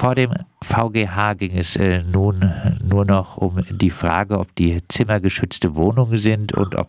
[0.00, 0.32] vor dem
[0.62, 2.50] VGH ging es äh, nun
[2.82, 6.88] nur noch um die Frage, ob die Zimmer geschützte Wohnungen sind und ob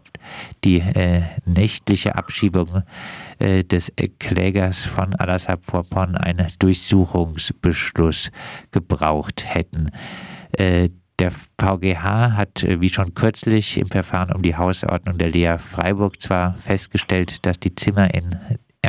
[0.64, 2.83] die äh, nächtliche Abschiebung
[3.39, 8.32] äh, des Klägers von Alassab Vorpon einen Durchsuchungsbeschluss
[8.71, 9.91] gebraucht hätten.
[10.54, 10.88] Äh,
[11.20, 16.21] der VGH hat, äh, wie schon kürzlich im Verfahren um die Hausordnung der Lea Freiburg
[16.21, 18.38] zwar festgestellt, dass die Zimmer in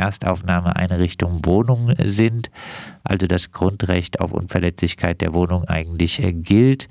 [0.03, 2.51] Erstaufnahmeeinrichtungen Wohnungen sind,
[3.03, 6.89] also das Grundrecht auf Unverletzlichkeit der Wohnung eigentlich äh, gilt.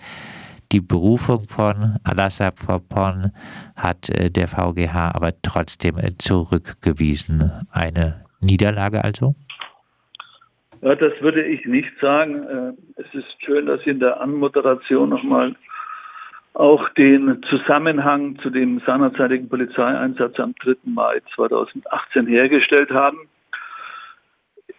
[0.72, 3.32] Die Berufung von Alassab Vorpon
[3.76, 7.52] hat äh, der VGH aber trotzdem äh, zurückgewiesen.
[7.70, 9.34] Eine Niederlage also?
[10.80, 12.74] Ja, das würde ich nicht sagen.
[12.96, 15.54] Es ist schön, dass Sie in der Anmoderation nochmal
[16.54, 20.74] auch den Zusammenhang zu dem seinerzeitigen Polizeieinsatz am 3.
[20.84, 23.18] Mai 2018 hergestellt haben.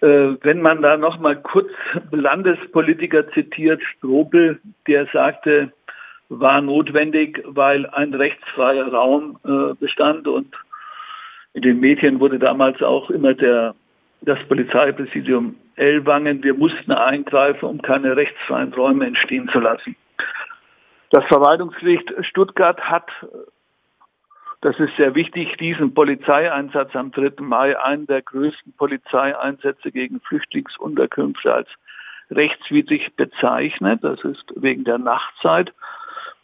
[0.02, 1.72] Äh, wenn man da noch mal kurz
[2.12, 5.72] Landespolitiker zitiert, Strobel, der sagte,
[6.30, 10.54] war notwendig, weil ein rechtsfreier Raum äh, bestand und
[11.54, 13.76] in den Medien wurde damals auch immer der,
[14.22, 19.96] das Polizeipräsidium Ellwangen, wir mussten eingreifen, um keine rechtsfreien Räume entstehen zu lassen.
[21.14, 23.08] Das Verwaltungsgericht Stuttgart hat,
[24.62, 27.34] das ist sehr wichtig, diesen Polizeieinsatz am 3.
[27.40, 31.70] Mai, einen der größten Polizeieinsätze gegen Flüchtlingsunterkünfte als
[32.32, 34.04] rechtswidrig bezeichnet.
[34.04, 35.72] Das ist wegen der Nachtzeit.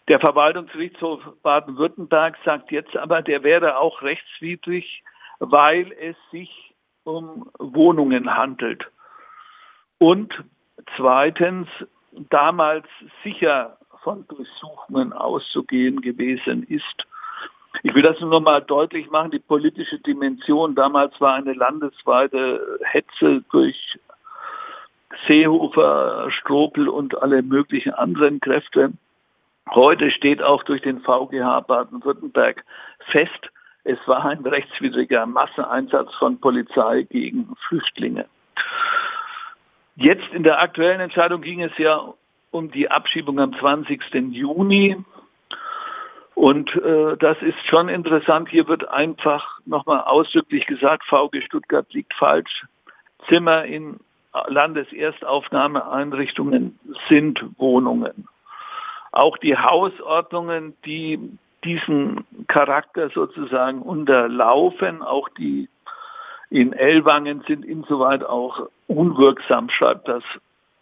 [0.08, 5.02] Der Verwaltungsgerichtshof Baden-Württemberg sagt jetzt aber, der wäre auch rechtswidrig,
[5.40, 8.86] weil es sich um Wohnungen handelt.
[9.98, 10.32] Und
[10.96, 11.68] zweitens,
[12.12, 12.86] damals
[13.24, 17.06] sicher von Durchsuchungen auszugehen gewesen ist.
[17.84, 22.80] Ich will das nur noch mal deutlich machen, die politische Dimension damals war eine landesweite
[22.84, 24.00] Hetze durch
[25.28, 28.94] Seehofer, Stropel und alle möglichen anderen Kräfte.
[29.70, 32.64] Heute steht auch durch den VGH Baden-Württemberg
[33.12, 33.50] fest,
[33.84, 38.26] es war ein rechtswidriger Masseneinsatz von Polizei gegen Flüchtlinge.
[39.96, 42.14] Jetzt in der aktuellen Entscheidung ging es ja
[42.52, 44.02] um die Abschiebung am 20.
[44.32, 44.98] Juni.
[46.36, 48.50] Und äh, das ist schon interessant.
[48.50, 52.66] Hier wird einfach nochmal ausdrücklich gesagt, VG Stuttgart liegt falsch.
[53.28, 54.00] Zimmer in
[54.48, 58.30] Landeserstaufnahmeeinrichtungen sind Wohnungen.
[59.12, 61.20] Auch die Hausordnungen, die
[61.64, 65.68] diesen Charakter sozusagen unterlaufen, auch die
[66.50, 70.24] in Ellwangen sind insoweit auch unwirksam, schreibt das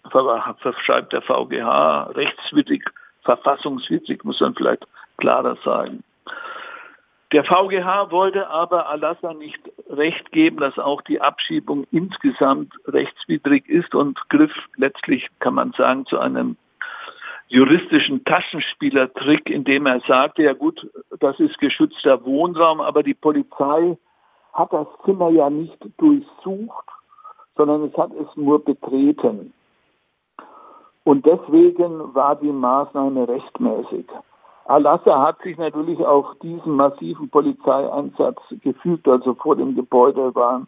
[0.10, 2.84] verschreibt der VGH rechtswidrig,
[3.24, 4.86] verfassungswidrig, muss man vielleicht
[5.18, 6.04] klarer sagen.
[7.34, 9.60] Der VGH wollte aber Alassa nicht
[9.90, 16.06] recht geben, dass auch die Abschiebung insgesamt rechtswidrig ist und griff letztlich, kann man sagen,
[16.06, 16.56] zu einem
[17.50, 20.90] juristischen Taschenspielertrick, indem er sagte, ja gut,
[21.20, 23.98] das ist geschützter Wohnraum, aber die Polizei
[24.54, 26.86] hat das Zimmer ja nicht durchsucht,
[27.58, 29.54] sondern es hat es nur betreten.
[31.08, 34.08] Und deswegen war die Maßnahme rechtmäßig.
[34.66, 40.68] Al-Assad hat sich natürlich auch diesen massiven Polizeieinsatz gefügt, also vor dem Gebäude waren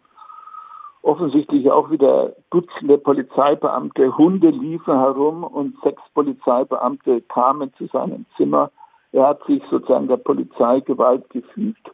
[1.01, 8.71] offensichtlich auch wieder Dutzende Polizeibeamte, Hunde liefen herum und sechs Polizeibeamte kamen zu seinem Zimmer.
[9.11, 11.91] Er hat sich sozusagen der Polizeigewalt gefügt.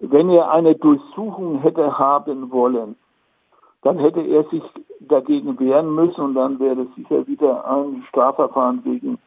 [0.00, 2.96] Wenn er eine Durchsuchung hätte haben wollen,
[3.82, 4.62] dann hätte er sich
[5.00, 9.18] dagegen wehren müssen und dann wäre sicher wieder ein Strafverfahren wegen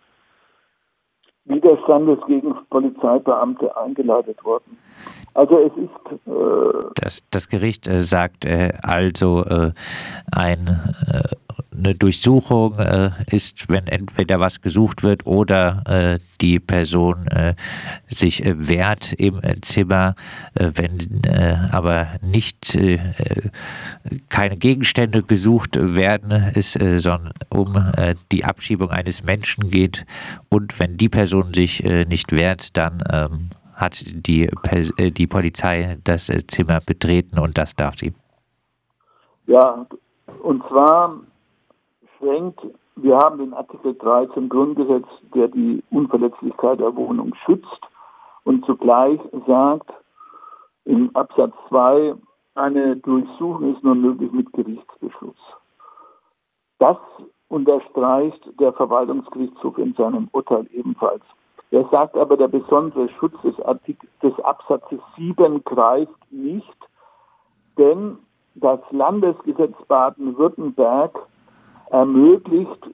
[1.45, 4.77] Widerstandes gegen Polizeibeamte eingeleitet worden.
[5.33, 6.27] Also es ist.
[6.27, 9.71] Äh das, das Gericht äh, sagt äh, also äh,
[10.31, 10.79] ein
[11.11, 11.23] äh,
[11.75, 17.55] eine Durchsuchung äh, ist, wenn entweder was gesucht wird oder äh, die Person äh,
[18.07, 20.15] sich äh, wehrt im äh, Zimmer,
[20.55, 21.21] äh, wenn
[21.71, 22.77] aber nicht
[24.29, 27.91] keine Gegenstände gesucht werden, es sondern um
[28.31, 30.05] die Abschiebung eines Menschen geht
[30.49, 34.49] und wenn die Person sich nicht wehrt, dann ähm, hat die,
[34.97, 38.13] die Polizei das Zimmer betreten und das darf sie.
[39.47, 39.85] Ja,
[40.41, 41.19] und zwar
[42.23, 42.61] beschränkt.
[42.95, 47.81] Wir haben den Artikel 13 Grundgesetz, der die Unverletzlichkeit der Wohnung schützt
[48.43, 49.91] und zugleich sagt,
[50.85, 52.15] im Absatz 2,
[52.55, 55.37] eine Durchsuchung ist nur möglich mit Gerichtsbeschluss.
[56.79, 56.97] Das
[57.47, 61.23] unterstreicht der Verwaltungsgerichtshof in seinem Urteil ebenfalls.
[61.71, 66.77] Er sagt aber, der besondere Schutz des, Artikel, des Absatzes 7 greift nicht,
[67.77, 68.17] denn
[68.55, 71.27] das Landesgesetz Baden-Württemberg
[71.93, 72.89] ermöglicht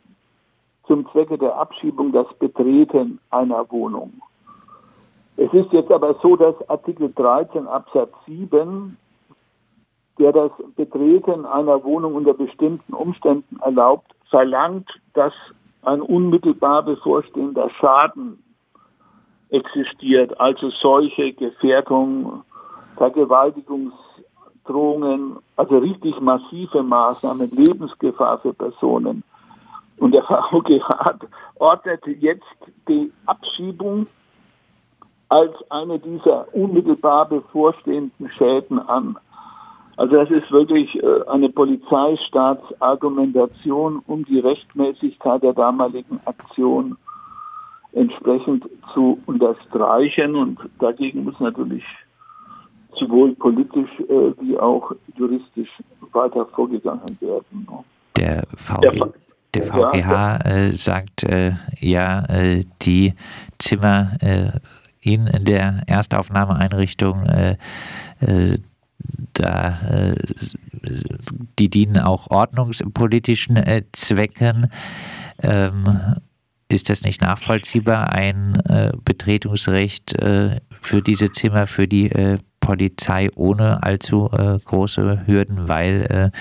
[0.85, 4.21] zum Zwecke der Abschiebung das Betreten einer Wohnung.
[5.37, 8.97] Es ist jetzt aber so, dass Artikel 13 Absatz 7,
[10.19, 15.33] der das Betreten einer Wohnung unter bestimmten Umständen erlaubt, verlangt, dass
[15.83, 18.43] ein unmittelbar bevorstehender Schaden
[19.49, 22.43] existiert, also solche Gefährdung,
[24.69, 29.23] Vergewaltigungsdrohungen, also richtig massive Maßnahmen, Lebensgefahr für Personen.
[29.97, 31.15] Und der VGH
[31.55, 32.45] ordnet jetzt
[32.87, 34.05] die Abschiebung
[35.29, 39.17] als eine dieser unmittelbar bevorstehenden Schäden an.
[39.97, 46.97] Also das ist wirklich äh, eine Polizeistaatsargumentation, um die Rechtmäßigkeit der damaligen Aktion
[47.91, 50.35] entsprechend zu unterstreichen.
[50.35, 51.83] Und dagegen muss natürlich
[52.99, 55.69] sowohl politisch äh, wie auch juristisch
[56.11, 57.67] weiter vorgegangen werden.
[58.17, 59.01] Der, VG,
[59.53, 63.13] der VGH äh, sagt äh, ja, äh, die
[63.57, 64.51] Zimmer äh,
[65.01, 67.55] in der Erstaufnahmeeinrichtung äh,
[69.33, 70.13] da,
[71.57, 73.57] die dienen auch ordnungspolitischen
[73.93, 74.69] Zwecken.
[75.41, 76.17] Ähm,
[76.71, 82.37] ist das nicht nachvollziehbar, ein äh, Betretungsrecht äh, für diese Zimmer, für die äh,
[82.69, 86.31] Polizei ohne allzu äh, große Hürden, weil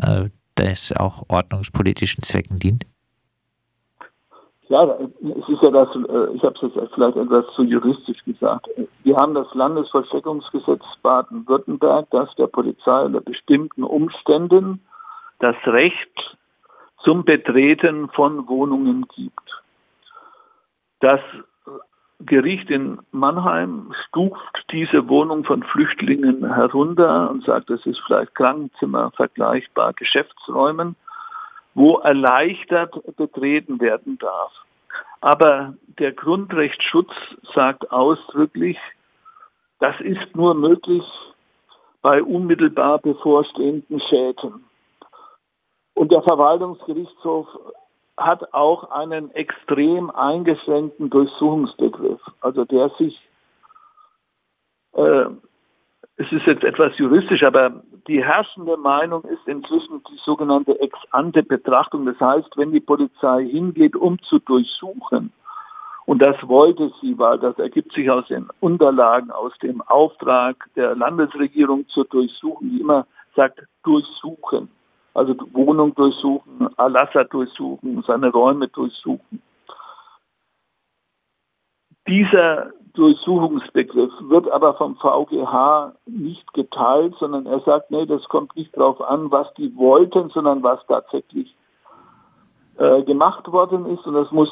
[0.00, 2.86] äh, äh, das auch ordnungspolitischen Zwecken dient?
[4.70, 5.88] Ja, es ist ja das,
[6.34, 8.66] ich habe es jetzt vielleicht etwas zu juristisch gesagt.
[9.02, 14.80] Wir haben das Landesvollstreckungsgesetz Baden-Württemberg, das der Polizei unter bestimmten Umständen
[15.38, 16.36] das Recht
[17.04, 19.62] zum Betreten von Wohnungen gibt.
[21.00, 21.20] Das
[22.20, 29.12] Gericht in Mannheim stuft diese Wohnung von Flüchtlingen herunter und sagt, es ist vielleicht Krankenzimmer
[29.12, 30.96] vergleichbar Geschäftsräumen,
[31.74, 34.52] wo erleichtert betreten werden darf.
[35.20, 37.10] Aber der Grundrechtsschutz
[37.54, 38.78] sagt ausdrücklich,
[39.78, 41.04] das ist nur möglich
[42.02, 44.64] bei unmittelbar bevorstehenden Schäden.
[45.94, 47.46] Und der Verwaltungsgerichtshof
[48.18, 53.18] hat auch einen extrem eingeschränkten Durchsuchungsbegriff, also der sich,
[54.94, 55.26] äh,
[56.16, 62.06] es ist jetzt etwas juristisch, aber die herrschende Meinung ist inzwischen die sogenannte Ex-ante-Betrachtung.
[62.06, 65.32] Das heißt, wenn die Polizei hingeht, um zu durchsuchen,
[66.06, 70.96] und das wollte sie, weil das ergibt sich aus den Unterlagen, aus dem Auftrag der
[70.96, 73.06] Landesregierung zur Durchsuchung, die immer
[73.36, 74.70] sagt, durchsuchen
[75.14, 79.42] also Wohnung durchsuchen, Alasser durchsuchen, seine Räume durchsuchen.
[82.06, 88.76] Dieser Durchsuchungsbegriff wird aber vom VGH nicht geteilt, sondern er sagt, nee, das kommt nicht
[88.76, 91.54] darauf an, was die wollten, sondern was tatsächlich
[92.78, 94.06] äh, gemacht worden ist.
[94.06, 94.50] Und das muss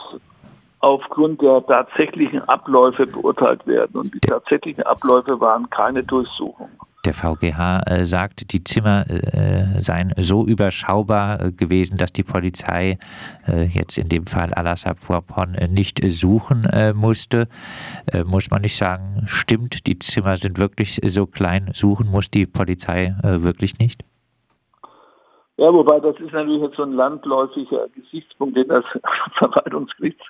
[0.81, 4.01] aufgrund der tatsächlichen Abläufe beurteilt werden.
[4.01, 6.66] Und die tatsächlichen Abläufe waren keine Durchsuchung
[7.07, 12.99] der VGH äh, sagt, die Zimmer äh, seien so überschaubar äh, gewesen, dass die Polizei
[13.47, 17.49] äh, jetzt in dem Fall Alassab Vorpon äh, nicht suchen musste.
[18.25, 23.15] muss man nicht sagen, stimmt, die Zimmer sind wirklich so klein, suchen muss die Polizei
[23.23, 24.03] wirklich nicht?
[25.57, 28.85] Ja, wobei das ist natürlich jetzt so ein landläufiger Gesichtspunkt, den das
[29.39, 30.21] Verwaltungsgericht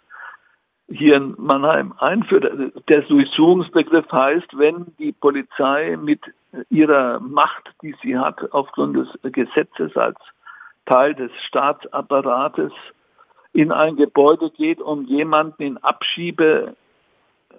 [0.88, 2.45] hier in Mannheim einführt.
[2.88, 6.21] Der Durchsuchungsbegriff heißt, wenn die Polizei mit
[6.71, 10.19] ihrer Macht, die sie hat, aufgrund des Gesetzes als
[10.87, 12.73] Teil des Staatsapparates
[13.52, 16.76] in ein Gebäude geht, um jemanden in Abschiebe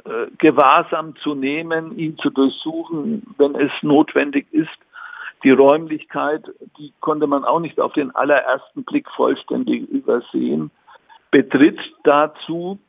[0.06, 4.70] äh, Gewahrsam zu nehmen, ihn zu durchsuchen, wenn es notwendig ist.
[5.44, 6.44] Die Räumlichkeit,
[6.78, 10.72] die konnte man auch nicht auf den allerersten Blick vollständig übersehen,
[11.32, 12.80] betritt dazu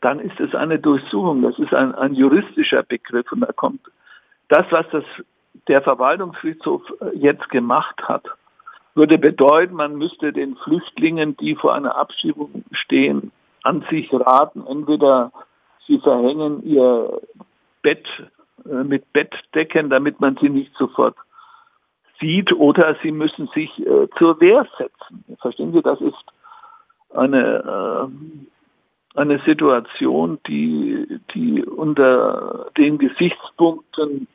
[0.00, 1.42] dann ist es eine Durchsuchung.
[1.42, 3.80] Das ist ein, ein juristischer Begriff und da kommt
[4.48, 5.04] das, was das,
[5.68, 8.24] der Verwaltungsgerichtshof äh, jetzt gemacht hat,
[8.94, 13.30] würde bedeuten, man müsste den Flüchtlingen, die vor einer Abschiebung stehen,
[13.62, 15.32] an sich raten, entweder
[15.86, 17.20] sie verhängen ihr
[17.82, 18.06] Bett
[18.64, 21.16] äh, mit Bettdecken, damit man sie nicht sofort
[22.20, 25.24] sieht, oder sie müssen sich äh, zur Wehr setzen.
[25.40, 26.16] Verstehen Sie, das ist
[27.14, 28.57] eine äh,
[29.18, 34.28] eine Situation, die, die unter den Gesichtspunkten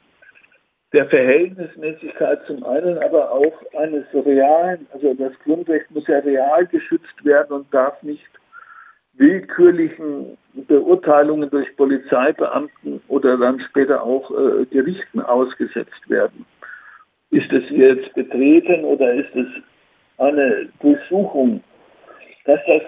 [0.92, 7.24] der Verhältnismäßigkeit zum einen, aber auch eines realen, also das Grundrecht muss ja real geschützt
[7.24, 8.30] werden und darf nicht
[9.14, 16.46] willkürlichen Beurteilungen durch Polizeibeamten oder dann später auch äh, Gerichten ausgesetzt werden.
[17.32, 19.48] Ist es jetzt betreten oder ist es
[20.18, 21.64] eine Durchsuchung
[22.46, 22.82] dass, das,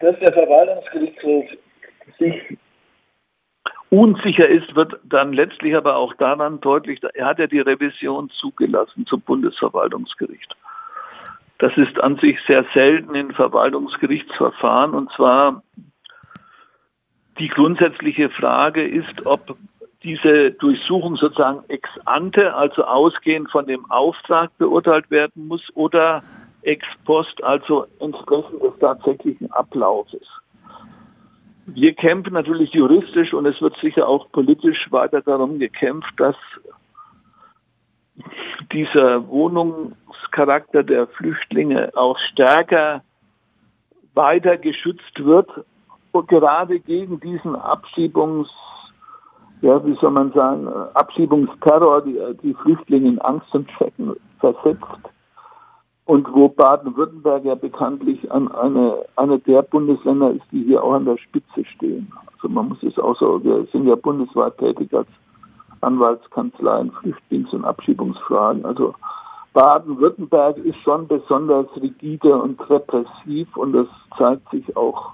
[0.00, 1.44] dass der Verwaltungsgerichtshof
[2.18, 2.58] sich
[3.90, 9.06] unsicher ist, wird dann letztlich aber auch daran deutlich, er hat ja die Revision zugelassen
[9.06, 10.56] zum Bundesverwaltungsgericht.
[11.58, 15.62] Das ist an sich sehr selten in Verwaltungsgerichtsverfahren und zwar
[17.38, 19.56] die grundsätzliche Frage ist, ob
[20.02, 26.22] diese Durchsuchung sozusagen ex ante, also ausgehend von dem Auftrag beurteilt werden muss oder
[26.62, 30.26] ex post, also entsprechend des tatsächlichen Ablaufes.
[31.66, 36.36] Wir kämpfen natürlich juristisch und es wird sicher auch politisch weiter darum gekämpft, dass
[38.72, 43.02] dieser Wohnungscharakter der Flüchtlinge auch stärker
[44.14, 45.48] weiter geschützt wird,
[46.12, 48.48] und gerade gegen diesen Abschiebungs,
[49.60, 54.84] ja, wie soll man sagen, Abschiebungsterror, die, die Flüchtlinge in Angst und Schrecken versetzt
[56.10, 61.04] und wo Baden-Württemberg ja bekanntlich an eine, eine der Bundesländer ist, die hier auch an
[61.04, 62.12] der Spitze stehen.
[62.32, 65.06] Also man muss es auch so, wir sind ja bundesweit tätig als
[65.82, 68.64] Anwaltskanzlei in Flüchtlings- und Abschiebungsfragen.
[68.64, 68.92] Also
[69.52, 73.86] Baden-Württemberg ist schon besonders rigide und repressiv und das
[74.18, 75.12] zeigt sich auch,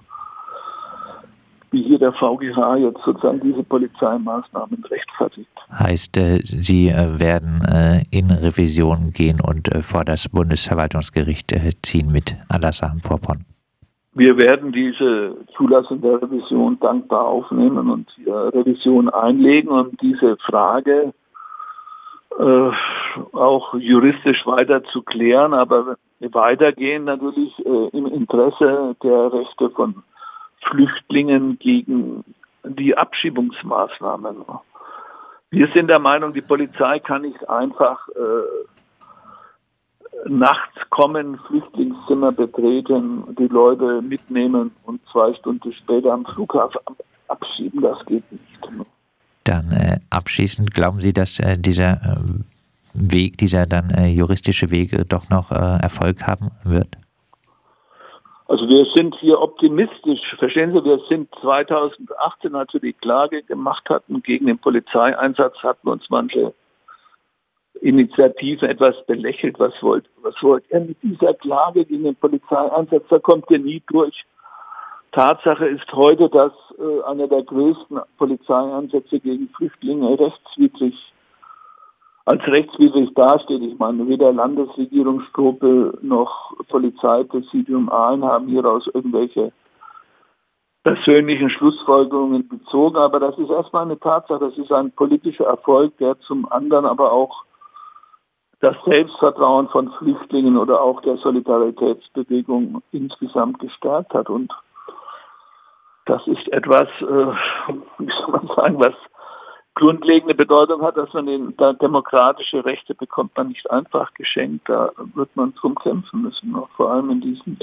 [1.77, 5.51] wie hier der VGH jetzt sozusagen diese Polizeimaßnahmen rechtfertigt.
[5.71, 11.53] Heißt, äh, Sie äh, werden äh, in Revision gehen und vor das Bundesverwaltungsgericht
[11.83, 13.45] ziehen mit Alassam Vorpon?
[14.15, 21.13] Wir werden diese Zulassung der Revision dankbar aufnehmen und Revision einlegen und diese Frage
[22.39, 22.71] äh,
[23.33, 30.03] auch juristisch weiter zu klären, aber weitergehen natürlich äh, im Interesse der Rechte von
[30.71, 32.25] Flüchtlingen gegen
[32.65, 34.45] die Abschiebungsmaßnahmen.
[35.51, 43.47] Wir sind der Meinung, die Polizei kann nicht einfach äh, nachts kommen, Flüchtlingszimmer betreten, die
[43.47, 46.81] Leute mitnehmen und zwei Stunden später am Flughafen
[47.29, 47.83] abschieben.
[47.83, 48.43] Das geht nicht.
[49.45, 52.17] Dann äh, abschließend, glauben Sie, dass äh, dieser äh,
[52.95, 56.89] Weg, dieser dann äh, juristische Weg doch noch äh, Erfolg haben wird?
[58.49, 60.21] Also wir sind hier optimistisch.
[60.39, 65.89] Verstehen Sie, wir sind 2018, als wir die Klage gemacht hatten gegen den Polizeieinsatz, hatten
[65.89, 66.55] uns manche
[67.81, 69.59] Initiativen etwas belächelt.
[69.59, 73.05] Was wollt, was wollt ihr mit dieser Klage gegen den Polizeieinsatz?
[73.09, 74.25] Da kommt ihr nie durch.
[75.11, 80.95] Tatsache ist heute, dass äh, einer der größten Polizeieinsätze gegen Flüchtlinge rechtswidrig
[82.27, 83.63] als rechtswidrig dasteht.
[83.63, 89.53] Ich meine, weder Landesregierung Strobel noch Polizeipräsidium Aalen haben hieraus irgendwelche
[90.83, 92.97] persönlichen Schlussfolgerungen bezogen.
[92.97, 94.41] Aber das ist erstmal eine Tatsache.
[94.41, 97.45] Das ist ein politischer Erfolg, der zum anderen aber auch
[98.61, 104.29] das Selbstvertrauen von Flüchtlingen oder auch der Solidaritätsbewegung insgesamt gestärkt hat.
[104.29, 104.53] Und
[106.07, 107.05] das ist etwas, äh,
[107.99, 108.95] wie soll man sagen, was
[109.77, 114.69] grundlegende Bedeutung hat, dass man den, da demokratische Rechte bekommt man nicht einfach geschenkt.
[114.69, 117.59] Da wird man drum kämpfen müssen, auch vor allem in diesen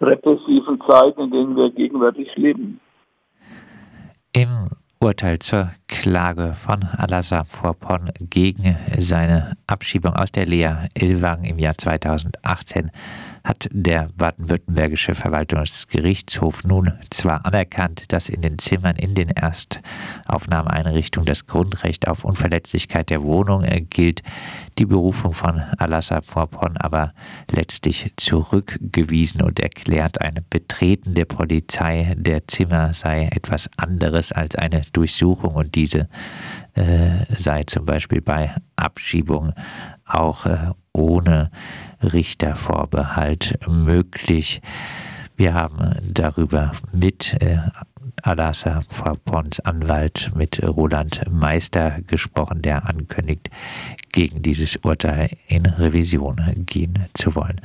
[0.00, 2.80] repressiven Zeiten, in denen wir gegenwärtig leben.
[4.32, 11.58] Im Urteil zur Klage von Alassam Vorpon gegen seine Abschiebung aus der Lea Ilwang im
[11.58, 12.90] Jahr 2018
[13.44, 21.46] hat der baden-württembergische Verwaltungsgerichtshof nun zwar anerkannt, dass in den Zimmern in den Erstaufnahmeeinrichtungen das
[21.46, 24.22] Grundrecht auf Unverletzlichkeit der Wohnung gilt,
[24.78, 27.12] die Berufung von Alassa Vorpon aber
[27.50, 34.82] letztlich zurückgewiesen und erklärt, ein Betreten der Polizei der Zimmer sei etwas anderes als eine
[34.92, 36.08] Durchsuchung und diese
[36.74, 39.52] äh, sei zum Beispiel bei Abschiebung
[40.06, 41.50] auch äh, ohne
[42.02, 44.62] Richtervorbehalt möglich.
[45.36, 47.58] Wir haben darüber mit äh,
[48.22, 48.82] Alassa
[49.24, 53.50] Pons Anwalt, mit Roland Meister gesprochen, der ankündigt,
[54.12, 57.60] gegen dieses Urteil in Revision gehen zu wollen.